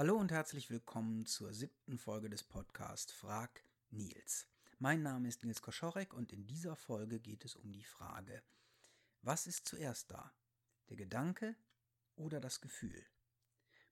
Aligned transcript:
Hallo 0.00 0.16
und 0.16 0.32
herzlich 0.32 0.70
willkommen 0.70 1.26
zur 1.26 1.52
siebten 1.52 1.98
Folge 1.98 2.30
des 2.30 2.42
Podcasts 2.42 3.12
Frag 3.12 3.62
Nils. 3.90 4.46
Mein 4.78 5.02
Name 5.02 5.28
ist 5.28 5.44
Nils 5.44 5.60
Koschorek 5.60 6.14
und 6.14 6.32
in 6.32 6.46
dieser 6.46 6.74
Folge 6.74 7.20
geht 7.20 7.44
es 7.44 7.54
um 7.54 7.70
die 7.70 7.84
Frage, 7.84 8.42
was 9.20 9.46
ist 9.46 9.68
zuerst 9.68 10.10
da? 10.10 10.32
Der 10.88 10.96
Gedanke 10.96 11.54
oder 12.16 12.40
das 12.40 12.62
Gefühl? 12.62 13.04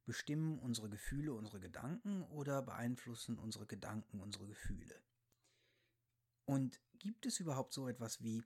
Bestimmen 0.06 0.58
unsere 0.58 0.88
Gefühle 0.88 1.34
unsere 1.34 1.60
Gedanken 1.60 2.22
oder 2.22 2.62
beeinflussen 2.62 3.38
unsere 3.38 3.66
Gedanken 3.66 4.20
unsere 4.20 4.46
Gefühle? 4.46 5.02
Und 6.46 6.80
gibt 6.94 7.26
es 7.26 7.38
überhaupt 7.38 7.74
so 7.74 7.86
etwas 7.86 8.22
wie 8.22 8.42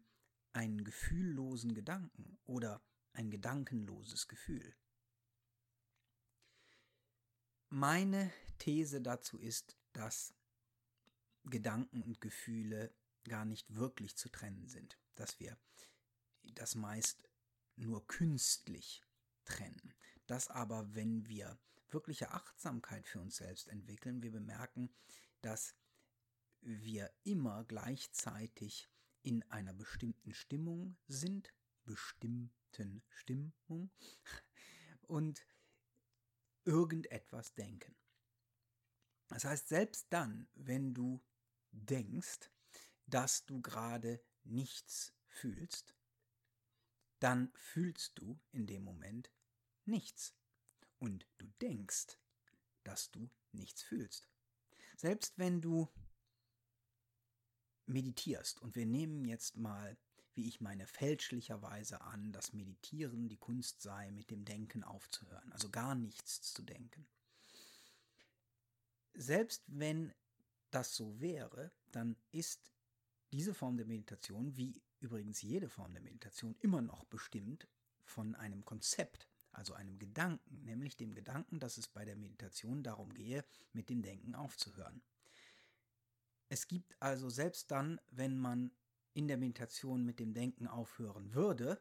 einen 0.53 0.83
gefühllosen 0.83 1.75
Gedanken 1.75 2.41
oder 2.45 2.83
ein 3.13 3.31
gedankenloses 3.31 4.27
Gefühl? 4.27 4.75
Meine 7.75 8.30
These 8.59 9.00
dazu 9.00 9.38
ist, 9.38 9.78
dass 9.95 10.34
Gedanken 11.45 12.02
und 12.02 12.20
Gefühle 12.20 12.95
gar 13.24 13.47
nicht 13.47 13.74
wirklich 13.74 14.14
zu 14.14 14.28
trennen 14.28 14.69
sind, 14.69 14.98
dass 15.14 15.41
wir 15.41 15.56
das 16.42 16.74
meist 16.74 17.30
nur 17.77 18.06
künstlich 18.09 19.02
trennen. 19.47 19.95
Dass 20.27 20.48
aber, 20.48 20.95
wenn 20.95 21.27
wir 21.28 21.59
wirkliche 21.88 22.33
Achtsamkeit 22.33 23.09
für 23.09 23.23
uns 23.23 23.37
selbst 23.37 23.69
entwickeln, 23.69 24.23
wir 24.23 24.33
bemerken, 24.33 24.95
dass 25.41 25.75
wir 26.61 27.11
immer 27.25 27.64
gleichzeitig 27.64 28.91
in 29.23 29.45
einer 29.45 29.73
bestimmten 29.73 30.34
Stimmung 30.34 30.98
sind, 31.09 31.55
bestimmten 31.84 33.02
Stimmung 33.09 33.91
und 35.09 35.47
irgendetwas 36.65 37.55
denken. 37.55 37.95
Das 39.29 39.45
heißt, 39.45 39.69
selbst 39.69 40.07
dann, 40.11 40.48
wenn 40.55 40.95
du 40.95 41.23
denkst, 41.70 42.50
dass 43.06 43.45
du 43.47 43.61
gerade 43.61 44.23
nichts 44.45 45.12
fühlst, 45.27 45.95
dann 47.19 47.53
fühlst 47.55 48.19
du 48.19 48.39
in 48.51 48.67
dem 48.67 48.84
Moment 48.84 49.31
nichts. 49.84 50.34
Und 50.98 51.27
du 51.39 51.47
denkst, 51.61 52.19
dass 52.84 53.11
du 53.11 53.31
nichts 53.53 53.83
fühlst. 53.83 54.29
Selbst 54.97 55.39
wenn 55.39 55.61
du 55.61 55.89
meditierst, 57.86 58.61
und 58.61 58.75
wir 58.77 58.86
nehmen 58.86 59.25
jetzt 59.25 59.56
mal, 59.56 59.97
wie 60.34 60.48
ich 60.48 60.61
meine, 60.61 60.86
fälschlicherweise 60.86 62.00
an, 62.00 62.33
dass 62.33 62.52
Meditieren 62.52 63.28
die 63.28 63.36
Kunst 63.36 63.83
sei, 63.83 64.11
mit 64.11 64.30
dem 64.30 64.44
Denken 64.44 64.84
aufzuhören, 64.84 65.52
also 65.52 65.70
gar 65.70 65.94
nichts 65.94 66.52
zu 66.52 66.62
denken. 66.62 67.06
Selbst 69.14 69.62
wenn 69.66 70.12
das 70.70 70.94
so 70.94 71.20
wäre, 71.20 71.70
dann 71.91 72.16
ist 72.30 72.72
diese 73.33 73.55
Form 73.55 73.77
der 73.77 73.86
Meditation, 73.86 74.56
wie 74.56 74.83
übrigens 75.00 75.42
jede 75.42 75.69
Form 75.69 75.92
der 75.92 76.02
Meditation, 76.02 76.56
immer 76.61 76.80
noch 76.80 77.05
bestimmt 77.05 77.69
von 78.05 78.34
einem 78.34 78.64
Konzept, 78.64 79.28
also 79.52 79.74
einem 79.74 79.98
Gedanken, 79.98 80.64
nämlich 80.64 80.96
dem 80.96 81.14
Gedanken, 81.14 81.61
dass 81.61 81.77
es 81.77 81.89
bei 81.89 82.05
der 82.05 82.17
Meditation 82.17 82.83
darum 82.83 83.12
gehe, 83.12 83.44
mit 83.72 83.91
dem 83.91 84.02
Denken 84.02 84.34
aufzuhören. 84.34 85.02
Es 86.48 86.69
gibt 86.69 86.94
also 87.00 87.30
selbst 87.30 87.70
dann, 87.70 88.00
wenn 88.11 88.39
man 88.39 88.70
in 89.14 89.28
der 89.28 89.36
Meditation 89.36 90.05
mit 90.05 90.18
dem 90.18 90.34
Denken 90.34 90.66
aufhören 90.66 91.34
würde, 91.34 91.80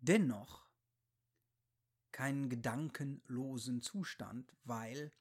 dennoch 0.00 0.66
keinen 2.12 2.48
gedankenlosen 2.48 3.80
Zustand, 3.80 4.54
weil 4.64 5.12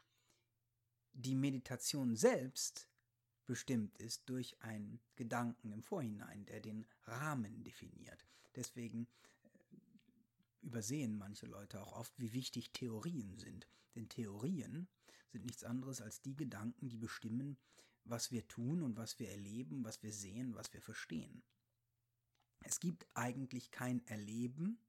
die 1.13 1.35
Meditation 1.35 2.15
selbst 2.15 2.89
bestimmt 3.45 3.97
ist 3.97 4.29
durch 4.29 4.61
einen 4.61 4.99
Gedanken 5.15 5.71
im 5.71 5.81
Vorhinein, 5.81 6.45
der 6.45 6.59
den 6.59 6.85
Rahmen 7.05 7.63
definiert. 7.63 8.25
Deswegen 8.55 9.07
übersehen 10.61 11.17
manche 11.17 11.45
Leute 11.45 11.81
auch 11.81 11.93
oft, 11.93 12.19
wie 12.19 12.33
wichtig 12.33 12.71
Theorien 12.73 13.37
sind. 13.37 13.67
Denn 13.95 14.09
Theorien 14.09 14.87
sind 15.29 15.45
nichts 15.45 15.63
anderes 15.63 16.01
als 16.01 16.21
die 16.21 16.35
Gedanken, 16.35 16.89
die 16.89 16.97
bestimmen, 16.97 17.57
was 18.09 18.31
wir 18.31 18.47
tun 18.47 18.83
und 18.83 18.97
was 18.97 19.19
wir 19.19 19.29
erleben, 19.29 19.83
was 19.83 20.03
wir 20.03 20.11
sehen, 20.11 20.55
was 20.55 20.73
wir 20.73 20.81
verstehen. 20.81 21.43
Es 22.61 22.79
gibt 22.79 23.07
eigentlich 23.13 23.71
kein 23.71 24.05
Erleben 24.07 24.79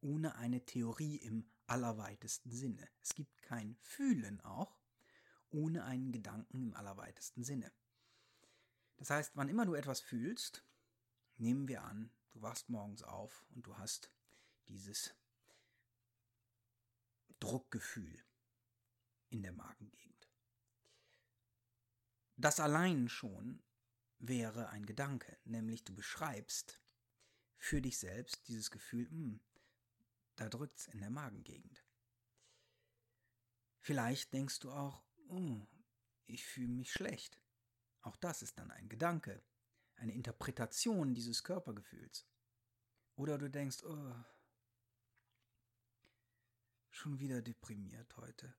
ohne 0.00 0.36
eine 0.36 0.64
Theorie 0.64 1.16
im 1.16 1.44
allerweitesten 1.66 2.50
Sinne. 2.50 2.88
Es 3.02 3.14
gibt 3.14 3.42
kein 3.42 3.76
Fühlen 3.82 4.40
auch 4.40 4.80
ohne 5.50 5.84
einen 5.84 6.12
Gedanken 6.12 6.62
im 6.62 6.74
allerweitesten 6.74 7.42
Sinne. 7.42 7.72
Das 8.96 9.10
heißt, 9.10 9.32
wann 9.34 9.48
immer 9.48 9.66
du 9.66 9.74
etwas 9.74 10.00
fühlst, 10.00 10.64
nehmen 11.36 11.68
wir 11.68 11.82
an, 11.84 12.10
du 12.32 12.42
wachst 12.42 12.68
morgens 12.68 13.02
auf 13.02 13.44
und 13.54 13.66
du 13.66 13.76
hast 13.78 14.10
dieses 14.68 15.14
Druckgefühl 17.40 18.22
in 19.30 19.42
der 19.42 19.52
Magengegend. 19.52 20.09
Das 22.40 22.58
allein 22.58 23.10
schon 23.10 23.62
wäre 24.18 24.70
ein 24.70 24.86
Gedanke, 24.86 25.38
nämlich 25.44 25.84
du 25.84 25.94
beschreibst 25.94 26.80
für 27.58 27.82
dich 27.82 27.98
selbst 27.98 28.48
dieses 28.48 28.70
Gefühl, 28.70 29.08
mh, 29.10 29.10
hm, 29.10 29.40
da 30.36 30.48
drückt's 30.48 30.86
in 30.86 31.00
der 31.00 31.10
Magengegend. 31.10 31.84
Vielleicht 33.80 34.32
denkst 34.32 34.60
du 34.60 34.70
auch, 34.70 35.04
oh, 35.28 35.66
ich 36.24 36.46
fühle 36.46 36.72
mich 36.72 36.92
schlecht. 36.92 37.38
Auch 38.00 38.16
das 38.16 38.40
ist 38.40 38.58
dann 38.58 38.70
ein 38.70 38.88
Gedanke, 38.88 39.42
eine 39.96 40.14
Interpretation 40.14 41.14
dieses 41.14 41.44
Körpergefühls. 41.44 42.26
Oder 43.16 43.36
du 43.36 43.50
denkst, 43.50 43.82
oh, 43.84 44.14
schon 46.88 47.18
wieder 47.18 47.42
deprimiert 47.42 48.16
heute. 48.16 48.54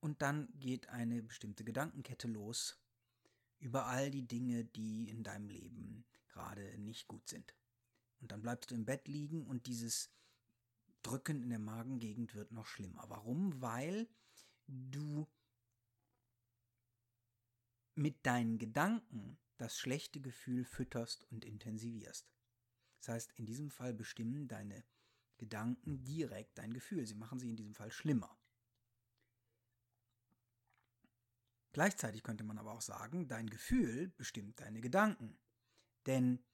Und 0.00 0.22
dann 0.22 0.48
geht 0.58 0.88
eine 0.88 1.22
bestimmte 1.22 1.64
Gedankenkette 1.64 2.28
los 2.28 2.78
über 3.58 3.86
all 3.86 4.10
die 4.10 4.26
Dinge, 4.26 4.64
die 4.64 5.08
in 5.08 5.24
deinem 5.24 5.48
Leben 5.48 6.04
gerade 6.28 6.78
nicht 6.78 7.08
gut 7.08 7.28
sind. 7.28 7.54
Und 8.20 8.32
dann 8.32 8.42
bleibst 8.42 8.70
du 8.70 8.74
im 8.74 8.84
Bett 8.84 9.08
liegen 9.08 9.46
und 9.46 9.66
dieses 9.66 10.10
Drücken 11.02 11.42
in 11.42 11.50
der 11.50 11.58
Magengegend 11.58 12.34
wird 12.34 12.52
noch 12.52 12.66
schlimmer. 12.66 13.04
Warum? 13.08 13.60
Weil 13.60 14.08
du 14.66 15.26
mit 17.94 18.24
deinen 18.26 18.58
Gedanken 18.58 19.38
das 19.56 19.78
schlechte 19.78 20.20
Gefühl 20.20 20.64
fütterst 20.64 21.24
und 21.30 21.44
intensivierst. 21.44 22.30
Das 23.00 23.08
heißt, 23.08 23.32
in 23.32 23.46
diesem 23.46 23.70
Fall 23.70 23.92
bestimmen 23.92 24.46
deine 24.48 24.84
Gedanken 25.38 26.04
direkt 26.04 26.58
dein 26.58 26.72
Gefühl. 26.72 27.06
Sie 27.06 27.14
machen 27.14 27.38
sie 27.38 27.50
in 27.50 27.56
diesem 27.56 27.74
Fall 27.74 27.90
schlimmer. 27.90 28.36
Gleichzeitig 31.78 32.24
könnte 32.24 32.42
man 32.42 32.58
aber 32.58 32.72
auch 32.72 32.80
sagen, 32.80 33.28
dein 33.28 33.48
Gefühl 33.48 34.08
bestimmt 34.16 34.58
deine 34.58 34.80
Gedanken. 34.80 35.38
Denn 36.06 36.44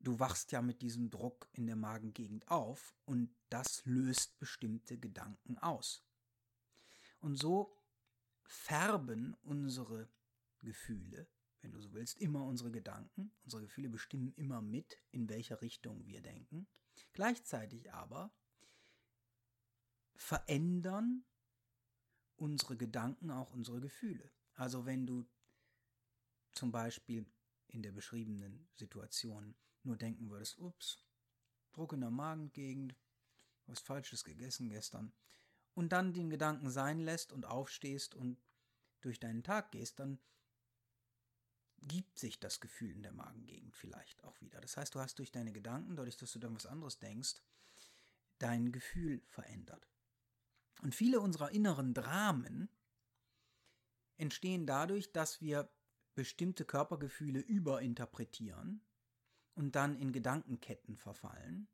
du 0.00 0.20
wachst 0.20 0.52
ja 0.52 0.60
mit 0.60 0.82
diesem 0.82 1.08
Druck 1.08 1.48
in 1.52 1.66
der 1.66 1.76
Magengegend 1.76 2.46
auf 2.50 2.94
und 3.06 3.34
das 3.48 3.86
löst 3.86 4.38
bestimmte 4.38 4.98
Gedanken 4.98 5.56
aus. 5.56 6.04
Und 7.20 7.36
so 7.36 7.74
färben 8.44 9.32
unsere 9.44 10.10
Gefühle, 10.60 11.26
wenn 11.62 11.72
du 11.72 11.80
so 11.80 11.94
willst, 11.94 12.18
immer 12.18 12.44
unsere 12.44 12.70
Gedanken. 12.70 13.32
Unsere 13.44 13.62
Gefühle 13.62 13.88
bestimmen 13.88 14.34
immer 14.34 14.60
mit, 14.60 14.98
in 15.10 15.30
welcher 15.30 15.62
Richtung 15.62 16.06
wir 16.06 16.20
denken. 16.20 16.68
Gleichzeitig 17.14 17.94
aber 17.94 18.30
verändern 20.16 21.24
unsere 22.38 22.76
Gedanken 22.76 23.30
auch 23.30 23.52
unsere 23.52 23.80
Gefühle. 23.80 24.30
Also 24.54 24.86
wenn 24.86 25.06
du 25.06 25.26
zum 26.52 26.72
Beispiel 26.72 27.26
in 27.68 27.82
der 27.82 27.92
beschriebenen 27.92 28.68
Situation 28.74 29.54
nur 29.82 29.96
denken 29.96 30.30
würdest, 30.30 30.58
ups, 30.58 31.04
Druck 31.72 31.92
in 31.92 32.00
der 32.00 32.10
Magengegend, 32.10 32.94
was 33.66 33.80
Falsches 33.80 34.24
gegessen 34.24 34.70
gestern, 34.70 35.12
und 35.74 35.90
dann 35.90 36.12
den 36.12 36.30
Gedanken 36.30 36.70
sein 36.70 37.00
lässt 37.00 37.32
und 37.32 37.44
aufstehst 37.44 38.14
und 38.14 38.38
durch 39.00 39.20
deinen 39.20 39.44
Tag 39.44 39.70
gehst, 39.70 40.00
dann 40.00 40.18
gibt 41.80 42.18
sich 42.18 42.40
das 42.40 42.58
Gefühl 42.60 42.90
in 42.90 43.02
der 43.02 43.12
Magengegend 43.12 43.76
vielleicht 43.76 44.24
auch 44.24 44.40
wieder. 44.40 44.60
Das 44.60 44.76
heißt, 44.76 44.94
du 44.94 45.00
hast 45.00 45.18
durch 45.18 45.30
deine 45.30 45.52
Gedanken, 45.52 45.94
dadurch, 45.94 46.16
dass 46.16 46.32
du 46.32 46.40
dann 46.40 46.56
was 46.56 46.66
anderes 46.66 46.98
denkst, 46.98 47.36
dein 48.38 48.72
Gefühl 48.72 49.22
verändert. 49.26 49.86
Und 50.82 50.94
viele 50.94 51.20
unserer 51.20 51.50
inneren 51.50 51.94
Dramen 51.94 52.68
entstehen 54.16 54.66
dadurch, 54.66 55.12
dass 55.12 55.40
wir 55.40 55.70
bestimmte 56.14 56.64
Körpergefühle 56.64 57.40
überinterpretieren 57.40 58.84
und 59.54 59.76
dann 59.76 59.96
in 59.96 60.12
Gedankenketten 60.12 60.96
verfallen 60.96 61.68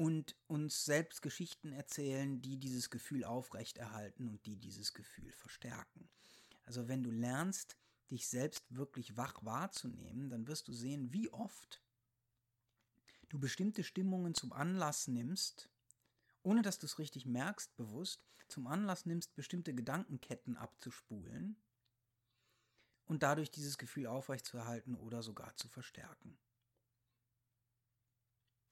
und 0.00 0.34
uns 0.46 0.86
selbst 0.86 1.20
Geschichten 1.20 1.72
erzählen, 1.72 2.40
die 2.40 2.56
dieses 2.56 2.88
Gefühl 2.88 3.22
aufrechterhalten 3.22 4.28
und 4.28 4.46
die 4.46 4.56
dieses 4.56 4.94
Gefühl 4.94 5.30
verstärken. 5.32 6.08
Also 6.62 6.88
wenn 6.88 7.02
du 7.02 7.10
lernst, 7.10 7.76
dich 8.10 8.26
selbst 8.26 8.64
wirklich 8.74 9.18
wach 9.18 9.44
wahrzunehmen, 9.44 10.30
dann 10.30 10.46
wirst 10.46 10.68
du 10.68 10.72
sehen, 10.72 11.12
wie 11.12 11.30
oft 11.30 11.82
du 13.28 13.38
bestimmte 13.38 13.84
Stimmungen 13.84 14.34
zum 14.34 14.54
Anlass 14.54 15.06
nimmst, 15.06 15.68
ohne 16.42 16.62
dass 16.62 16.78
du 16.78 16.86
es 16.86 16.98
richtig 16.98 17.26
merkst, 17.26 17.76
bewusst, 17.76 18.22
zum 18.48 18.66
Anlass 18.66 19.06
nimmst, 19.06 19.34
bestimmte 19.34 19.74
Gedankenketten 19.74 20.56
abzuspulen 20.56 21.56
und 23.04 23.22
dadurch 23.22 23.50
dieses 23.50 23.78
Gefühl 23.78 24.06
aufrechtzuerhalten 24.06 24.94
oder 24.94 25.22
sogar 25.22 25.56
zu 25.56 25.68
verstärken. 25.68 26.38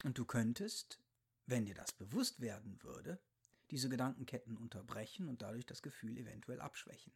Und 0.04 0.18
du 0.18 0.24
könntest, 0.24 1.00
wenn 1.46 1.64
dir 1.64 1.74
das 1.74 1.92
bewusst 1.92 2.40
werden 2.40 2.82
würde, 2.82 3.20
diese 3.70 3.88
Gedankenketten 3.88 4.56
unterbrechen 4.56 5.28
und 5.28 5.42
dadurch 5.42 5.66
das 5.66 5.82
Gefühl 5.82 6.16
eventuell 6.16 6.60
abschwächen. 6.60 7.12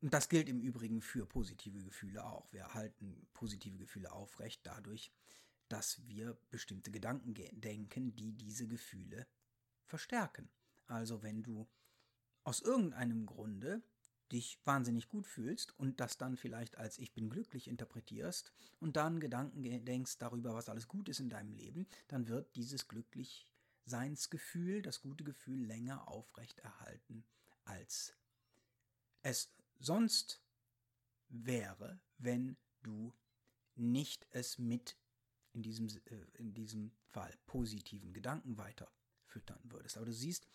Und 0.00 0.14
das 0.14 0.28
gilt 0.28 0.48
im 0.48 0.60
Übrigen 0.60 1.02
für 1.02 1.26
positive 1.26 1.82
Gefühle 1.82 2.24
auch. 2.24 2.52
Wir 2.52 2.74
halten 2.74 3.26
positive 3.32 3.76
Gefühle 3.76 4.12
aufrecht 4.12 4.60
dadurch, 4.64 5.12
dass 5.68 6.06
wir 6.06 6.38
bestimmte 6.50 6.90
Gedanken 6.90 7.34
denken, 7.34 8.14
die 8.14 8.32
diese 8.32 8.66
Gefühle 8.66 9.26
verstärken. 9.84 10.48
Also 10.86 11.22
wenn 11.22 11.42
du 11.42 11.68
aus 12.44 12.60
irgendeinem 12.60 13.26
Grunde 13.26 13.82
dich 14.32 14.58
wahnsinnig 14.64 15.08
gut 15.08 15.26
fühlst 15.26 15.78
und 15.78 16.00
das 16.00 16.18
dann 16.18 16.36
vielleicht 16.36 16.76
als 16.78 16.98
ich 16.98 17.12
bin 17.12 17.30
glücklich 17.30 17.68
interpretierst 17.68 18.52
und 18.80 18.96
dann 18.96 19.20
Gedanken 19.20 19.84
denkst 19.84 20.18
darüber, 20.18 20.54
was 20.54 20.68
alles 20.68 20.88
gut 20.88 21.08
ist 21.08 21.20
in 21.20 21.30
deinem 21.30 21.52
Leben, 21.52 21.86
dann 22.08 22.28
wird 22.28 22.56
dieses 22.56 22.88
Glücklichseinsgefühl, 22.88 24.82
das 24.82 25.00
gute 25.00 25.24
Gefühl 25.24 25.64
länger 25.64 26.08
aufrecht 26.08 26.58
erhalten, 26.60 27.24
als 27.64 28.14
es 29.22 29.52
sonst 29.78 30.40
wäre, 31.28 32.00
wenn 32.18 32.56
du 32.82 33.12
nicht 33.74 34.26
es 34.30 34.58
mit 34.58 34.96
in 35.56 35.62
diesem, 35.62 35.88
äh, 35.88 36.24
in 36.34 36.52
diesem 36.52 36.92
Fall 37.08 37.34
positiven 37.46 38.12
Gedanken 38.12 38.58
weiter 38.58 38.92
füttern 39.24 39.60
würdest. 39.64 39.96
Aber 39.96 40.06
du 40.06 40.12
siehst, 40.12 40.46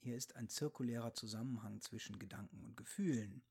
hier 0.00 0.14
ist 0.14 0.36
ein 0.36 0.48
zirkulärer 0.48 1.14
Zusammenhang 1.14 1.80
zwischen 1.80 2.18
Gedanken 2.18 2.62
und 2.62 2.76
Gefühlen 2.76 3.42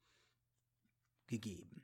gegeben. 1.25 1.83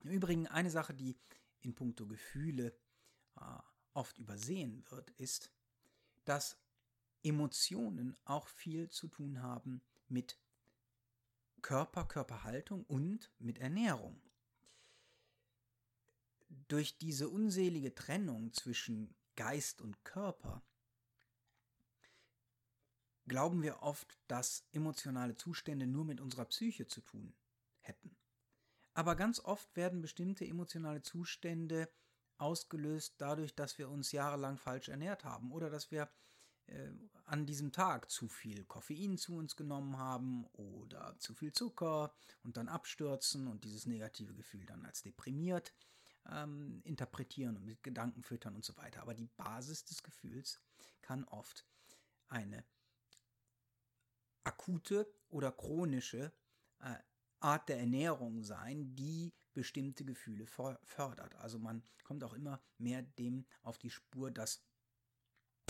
Im 0.00 0.12
Übrigen 0.12 0.46
eine 0.46 0.70
Sache, 0.70 0.94
die 0.94 1.18
in 1.60 1.74
puncto 1.74 2.06
Gefühle 2.06 2.72
äh, 3.36 3.58
oft 3.94 4.16
übersehen 4.18 4.84
wird, 4.90 5.10
ist, 5.10 5.50
dass 6.24 6.56
Emotionen 7.24 8.16
auch 8.24 8.46
viel 8.46 8.88
zu 8.90 9.08
tun 9.08 9.42
haben 9.42 9.82
mit 10.08 10.38
Körper, 11.62 12.04
Körperhaltung 12.04 12.84
und 12.84 13.32
mit 13.38 13.58
Ernährung. 13.58 14.20
Durch 16.68 16.98
diese 16.98 17.28
unselige 17.28 17.94
Trennung 17.94 18.52
zwischen 18.52 19.14
Geist 19.36 19.80
und 19.80 20.04
Körper 20.04 20.62
glauben 23.26 23.62
wir 23.62 23.82
oft, 23.82 24.18
dass 24.28 24.66
emotionale 24.72 25.36
Zustände 25.36 25.86
nur 25.86 26.04
mit 26.04 26.20
unserer 26.20 26.44
Psyche 26.44 26.86
zu 26.86 27.00
tun 27.00 27.34
hätten. 27.80 28.16
Aber 28.94 29.16
ganz 29.16 29.40
oft 29.40 29.74
werden 29.74 30.02
bestimmte 30.02 30.44
emotionale 30.44 31.02
Zustände 31.02 31.88
ausgelöst 32.36 33.14
dadurch, 33.18 33.54
dass 33.54 33.78
wir 33.78 33.88
uns 33.88 34.12
jahrelang 34.12 34.58
falsch 34.58 34.88
ernährt 34.88 35.24
haben 35.24 35.52
oder 35.52 35.70
dass 35.70 35.90
wir 35.90 36.10
äh, 36.66 36.90
an 37.24 37.46
diesem 37.46 37.72
Tag 37.72 38.10
zu 38.10 38.28
viel 38.28 38.64
Koffein 38.64 39.16
zu 39.16 39.36
uns 39.36 39.56
genommen 39.56 39.96
haben 39.96 40.44
oder 40.52 41.16
zu 41.18 41.34
viel 41.34 41.52
Zucker 41.52 42.12
und 42.42 42.56
dann 42.56 42.68
abstürzen 42.68 43.46
und 43.46 43.64
dieses 43.64 43.86
negative 43.86 44.34
Gefühl 44.34 44.66
dann 44.66 44.84
als 44.84 45.02
deprimiert 45.02 45.72
ähm, 46.30 46.80
interpretieren 46.84 47.56
und 47.56 47.64
mit 47.64 47.82
Gedanken 47.82 48.22
füttern 48.22 48.54
und 48.54 48.64
so 48.64 48.76
weiter. 48.76 49.02
Aber 49.02 49.14
die 49.14 49.26
Basis 49.26 49.84
des 49.84 50.02
Gefühls 50.02 50.60
kann 51.00 51.24
oft 51.24 51.66
eine 52.28 52.64
akute 54.44 55.12
oder 55.28 55.52
chronische 55.52 56.32
äh, 56.80 56.96
Art 57.40 57.68
der 57.68 57.78
Ernährung 57.78 58.44
sein, 58.44 58.94
die 58.94 59.32
bestimmte 59.52 60.04
Gefühle 60.04 60.46
fördert. 60.46 61.34
Also 61.36 61.58
man 61.58 61.82
kommt 62.04 62.24
auch 62.24 62.34
immer 62.34 62.62
mehr 62.78 63.02
dem 63.02 63.44
auf 63.62 63.78
die 63.78 63.90
Spur, 63.90 64.30
dass 64.30 64.64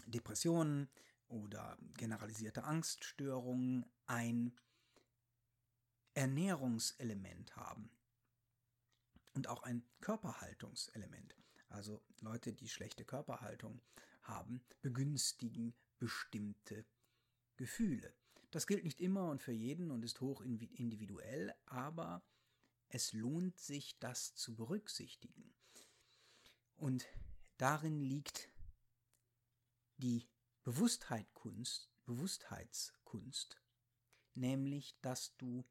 Depressionen 0.07 0.89
oder 1.29 1.79
generalisierte 1.95 2.65
Angststörungen 2.65 3.87
ein 4.07 4.57
Ernährungselement 6.15 7.57
haben 7.57 7.91
und 9.35 9.49
auch 9.49 9.63
ein 9.63 9.85
Körperhaltungselement. 10.01 11.37
Also 11.69 12.03
Leute, 12.21 12.53
die 12.53 12.69
schlechte 12.69 13.05
Körperhaltung 13.05 13.81
haben, 14.23 14.65
begünstigen 14.83 15.75
bestimmte 15.99 16.85
Gefühle. 17.57 18.15
Das 18.51 18.67
gilt 18.67 18.85
nicht 18.85 19.01
immer 19.01 19.31
und 19.31 19.41
für 19.41 19.53
jeden 19.53 19.91
und 19.91 20.05
ist 20.05 20.21
hoch 20.21 20.43
individuell, 20.43 21.55
aber 21.65 22.23
es 22.89 23.15
lohnt 23.15 23.59
sich, 23.59 23.99
das 23.99 24.35
zu 24.35 24.55
berücksichtigen. 24.55 25.55
Und 26.77 27.07
darin 27.57 28.03
liegt 28.03 28.51
die 29.97 30.29
Bewusstheitskunst, 30.65 33.63
nämlich 34.35 35.01
dass 35.01 35.35
du 35.39 35.65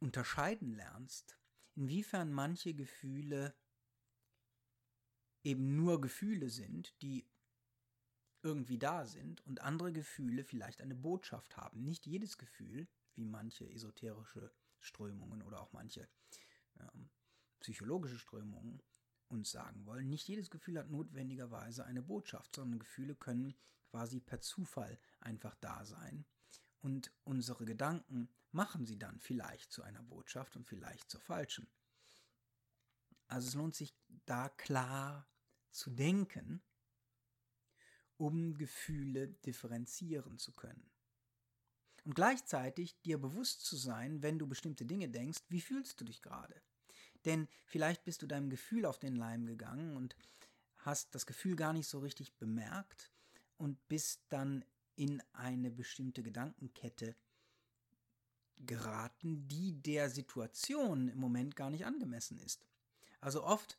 unterscheiden 0.00 0.74
lernst, 0.74 1.38
inwiefern 1.74 2.32
manche 2.32 2.74
Gefühle 2.74 3.54
eben 5.42 5.76
nur 5.76 6.00
Gefühle 6.00 6.50
sind, 6.50 7.00
die 7.02 7.26
irgendwie 8.42 8.78
da 8.78 9.06
sind 9.06 9.46
und 9.46 9.60
andere 9.60 9.92
Gefühle 9.92 10.44
vielleicht 10.44 10.80
eine 10.80 10.94
Botschaft 10.94 11.56
haben. 11.56 11.84
Nicht 11.84 12.06
jedes 12.06 12.38
Gefühl, 12.38 12.88
wie 13.14 13.24
manche 13.24 13.70
esoterische 13.70 14.52
Strömungen 14.78 15.42
oder 15.42 15.60
auch 15.60 15.72
manche 15.72 16.08
ähm, 16.78 17.10
psychologische 17.60 18.18
Strömungen 18.18 18.82
uns 19.28 19.50
sagen 19.50 19.84
wollen. 19.86 20.08
Nicht 20.08 20.26
jedes 20.26 20.50
Gefühl 20.50 20.78
hat 20.78 20.90
notwendigerweise 20.90 21.84
eine 21.84 22.02
Botschaft, 22.02 22.56
sondern 22.56 22.80
Gefühle 22.80 23.14
können 23.14 23.54
quasi 23.90 24.20
per 24.20 24.40
Zufall 24.40 24.98
einfach 25.20 25.54
da 25.56 25.84
sein. 25.84 26.24
Und 26.80 27.12
unsere 27.24 27.64
Gedanken 27.64 28.28
machen 28.52 28.86
sie 28.86 28.98
dann 28.98 29.20
vielleicht 29.20 29.70
zu 29.72 29.82
einer 29.82 30.02
Botschaft 30.02 30.56
und 30.56 30.66
vielleicht 30.66 31.10
zur 31.10 31.20
falschen. 31.20 31.68
Also 33.28 33.48
es 33.48 33.54
lohnt 33.54 33.74
sich 33.74 33.94
da 34.26 34.48
klar 34.48 35.28
zu 35.70 35.90
denken, 35.90 36.62
um 38.16 38.54
Gefühle 38.54 39.28
differenzieren 39.28 40.38
zu 40.38 40.52
können. 40.52 40.90
Und 42.04 42.14
gleichzeitig 42.14 43.00
dir 43.02 43.18
bewusst 43.18 43.64
zu 43.64 43.76
sein, 43.76 44.22
wenn 44.22 44.38
du 44.38 44.46
bestimmte 44.46 44.84
Dinge 44.84 45.08
denkst, 45.08 45.40
wie 45.48 45.60
fühlst 45.60 46.00
du 46.00 46.04
dich 46.04 46.22
gerade? 46.22 46.60
Denn 47.24 47.48
vielleicht 47.66 48.04
bist 48.04 48.22
du 48.22 48.26
deinem 48.26 48.50
Gefühl 48.50 48.86
auf 48.86 48.98
den 48.98 49.14
Leim 49.14 49.46
gegangen 49.46 49.96
und 49.96 50.16
hast 50.78 51.14
das 51.14 51.26
Gefühl 51.26 51.56
gar 51.56 51.72
nicht 51.72 51.86
so 51.86 51.98
richtig 51.98 52.36
bemerkt 52.36 53.10
und 53.58 53.86
bist 53.88 54.22
dann 54.30 54.64
in 55.00 55.22
eine 55.32 55.70
bestimmte 55.70 56.22
Gedankenkette 56.22 57.16
geraten, 58.58 59.48
die 59.48 59.80
der 59.80 60.10
Situation 60.10 61.08
im 61.08 61.18
Moment 61.18 61.56
gar 61.56 61.70
nicht 61.70 61.86
angemessen 61.86 62.38
ist. 62.38 62.66
Also 63.22 63.42
oft 63.42 63.78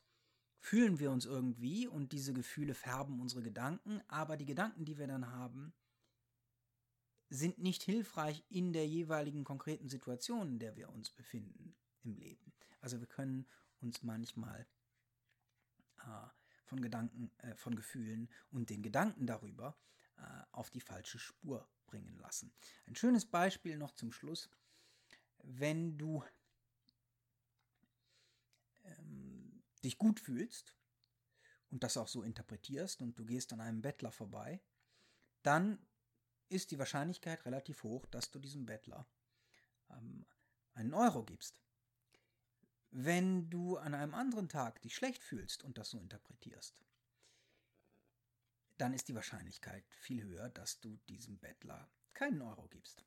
fühlen 0.58 0.98
wir 0.98 1.12
uns 1.12 1.24
irgendwie 1.24 1.86
und 1.86 2.10
diese 2.10 2.32
Gefühle 2.32 2.74
färben 2.74 3.20
unsere 3.20 3.40
Gedanken, 3.40 4.02
aber 4.08 4.36
die 4.36 4.46
Gedanken, 4.46 4.84
die 4.84 4.98
wir 4.98 5.06
dann 5.06 5.30
haben, 5.30 5.72
sind 7.30 7.58
nicht 7.58 7.84
hilfreich 7.84 8.42
in 8.48 8.72
der 8.72 8.88
jeweiligen 8.88 9.44
konkreten 9.44 9.88
Situation, 9.88 10.48
in 10.48 10.58
der 10.58 10.74
wir 10.74 10.88
uns 10.88 11.08
befinden 11.10 11.76
im 12.02 12.16
Leben. 12.16 12.52
Also 12.80 12.98
wir 12.98 13.06
können 13.06 13.46
uns 13.80 14.02
manchmal 14.02 14.66
äh, 15.98 16.26
von 16.64 16.82
Gedanken, 16.82 17.30
äh, 17.38 17.54
von 17.54 17.76
Gefühlen 17.76 18.28
und 18.50 18.70
den 18.70 18.82
Gedanken 18.82 19.28
darüber 19.28 19.76
auf 20.52 20.70
die 20.70 20.80
falsche 20.80 21.18
Spur 21.18 21.68
bringen 21.86 22.16
lassen. 22.18 22.52
Ein 22.86 22.96
schönes 22.96 23.24
Beispiel 23.26 23.76
noch 23.76 23.92
zum 23.92 24.12
Schluss. 24.12 24.48
Wenn 25.42 25.98
du 25.98 26.24
ähm, 28.84 29.62
dich 29.82 29.98
gut 29.98 30.20
fühlst 30.20 30.76
und 31.70 31.82
das 31.82 31.96
auch 31.96 32.08
so 32.08 32.22
interpretierst 32.22 33.02
und 33.02 33.18
du 33.18 33.24
gehst 33.24 33.52
an 33.52 33.60
einem 33.60 33.82
Bettler 33.82 34.12
vorbei, 34.12 34.60
dann 35.42 35.78
ist 36.48 36.70
die 36.70 36.78
Wahrscheinlichkeit 36.78 37.44
relativ 37.46 37.82
hoch, 37.82 38.06
dass 38.06 38.30
du 38.30 38.38
diesem 38.38 38.66
Bettler 38.66 39.06
ähm, 39.90 40.26
einen 40.74 40.94
Euro 40.94 41.24
gibst 41.24 41.60
Wenn 42.90 43.50
du 43.50 43.78
an 43.78 43.94
einem 43.94 44.14
anderen 44.14 44.48
Tag 44.48 44.80
dich 44.82 44.94
schlecht 44.94 45.24
fühlst 45.24 45.64
und 45.64 45.78
das 45.78 45.90
so 45.90 45.98
interpretierst, 45.98 46.82
dann 48.78 48.94
ist 48.94 49.08
die 49.08 49.14
Wahrscheinlichkeit 49.14 49.84
viel 49.94 50.22
höher, 50.24 50.48
dass 50.50 50.80
du 50.80 50.96
diesem 51.08 51.38
Bettler 51.38 51.90
keinen 52.14 52.42
Euro 52.42 52.68
gibst. 52.68 53.04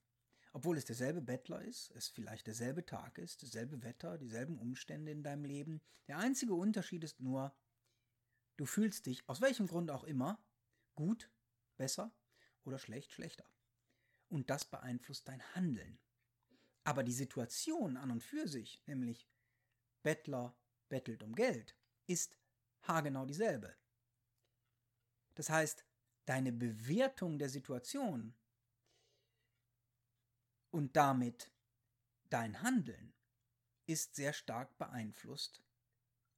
Obwohl 0.53 0.77
es 0.77 0.85
derselbe 0.85 1.21
Bettler 1.21 1.61
ist, 1.61 1.91
es 1.91 2.07
vielleicht 2.07 2.47
derselbe 2.47 2.85
Tag 2.85 3.17
ist, 3.17 3.43
dasselbe 3.43 3.83
Wetter, 3.83 4.17
dieselben 4.17 4.57
Umstände 4.57 5.11
in 5.11 5.21
deinem 5.21 5.43
Leben. 5.43 5.81
Der 6.07 6.17
einzige 6.17 6.53
Unterschied 6.53 7.03
ist 7.03 7.19
nur, 7.19 7.53
du 8.55 8.65
fühlst 8.65 9.05
dich, 9.05 9.27
aus 9.27 9.41
welchem 9.41 9.67
Grund 9.67 9.91
auch 9.91 10.05
immer, 10.05 10.41
gut, 10.95 11.29
besser 11.75 12.15
oder 12.63 12.79
schlecht, 12.79 13.11
schlechter. 13.11 13.45
Und 14.29 14.49
das 14.49 14.63
beeinflusst 14.63 15.27
dein 15.27 15.43
Handeln. 15.55 15.99
Aber 16.85 17.03
die 17.03 17.11
Situation 17.11 17.97
an 17.97 18.11
und 18.11 18.23
für 18.23 18.47
sich, 18.47 18.81
nämlich 18.85 19.27
Bettler 20.03 20.57
bettelt 20.87 21.21
um 21.21 21.35
Geld, 21.35 21.75
ist 22.07 22.37
haargenau 22.83 23.25
dieselbe. 23.25 23.75
Das 25.35 25.49
heißt, 25.49 25.85
deine 26.25 26.51
Bewertung 26.51 27.37
der 27.37 27.49
Situation 27.49 28.33
und 30.71 30.95
damit 30.95 31.51
dein 32.29 32.61
Handeln 32.61 33.13
ist 33.85 34.15
sehr 34.15 34.33
stark 34.33 34.77
beeinflusst 34.77 35.61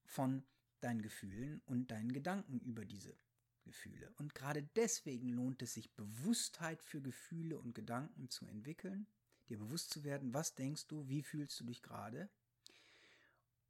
von 0.04 0.46
deinen 0.82 1.02
Gefühlen 1.02 1.62
und 1.66 1.92
deinen 1.92 2.12
Gedanken 2.12 2.60
über 2.60 2.86
diese 2.86 3.18
Gefühle. 3.64 4.12
Und 4.18 4.36
gerade 4.36 4.64
deswegen 4.76 5.30
lohnt 5.30 5.62
es 5.62 5.74
sich, 5.74 5.94
Bewusstheit 5.94 6.84
für 6.84 7.02
Gefühle 7.02 7.58
und 7.58 7.74
Gedanken 7.74 8.30
zu 8.30 8.46
entwickeln, 8.46 9.08
dir 9.50 9.58
bewusst 9.58 9.92
zu 9.92 10.04
werden, 10.04 10.34
was 10.34 10.56
denkst 10.56 10.88
du, 10.88 11.08
wie 11.08 11.22
fühlst 11.22 11.60
du 11.60 11.64
dich 11.64 11.82
gerade. 11.82 12.30